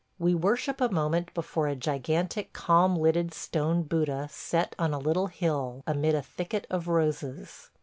We 0.27 0.33
worship 0.33 0.81
a 0.81 0.89
moment 0.89 1.31
before 1.35 1.67
a 1.67 1.75
gigantic, 1.75 2.53
calm 2.53 2.95
lidded 2.95 3.35
stone 3.35 3.83
Buddha 3.83 4.27
set 4.31 4.75
on 4.79 4.95
a 4.95 4.97
little 4.97 5.27
hill, 5.27 5.83
amid 5.85 6.15
a 6.15 6.23
thicket 6.23 6.65
of 6.71 6.87
roses. 6.87 7.69